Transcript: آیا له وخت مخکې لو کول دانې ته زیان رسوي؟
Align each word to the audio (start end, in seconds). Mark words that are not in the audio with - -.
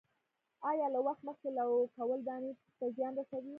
آیا 0.69 0.87
له 0.95 0.99
وخت 1.07 1.21
مخکې 1.29 1.49
لو 1.57 1.69
کول 1.97 2.19
دانې 2.27 2.51
ته 2.77 2.85
زیان 2.95 3.13
رسوي؟ 3.19 3.49